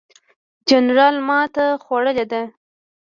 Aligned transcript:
جنرال 0.69 1.15
ماته 1.27 1.65
خوړلې 1.83 2.25
ده. 2.31 2.41